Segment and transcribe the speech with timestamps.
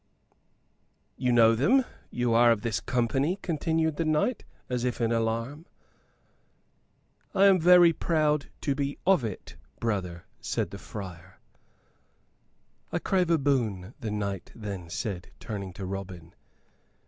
[1.15, 5.67] "You know them you are of this company?" continued the knight, as if in alarm.
[7.35, 11.39] "I am very proud to be of it, brother," said the friar.
[12.91, 16.33] "I crave a boon," the knight then said, turning to Robin.